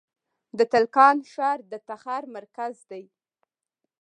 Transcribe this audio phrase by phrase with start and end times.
[0.57, 3.03] د تالقان ښار د تخار مرکز دی